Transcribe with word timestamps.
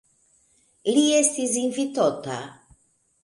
Li 0.95 1.03
estis 1.17 1.53
invitota. 1.65 2.39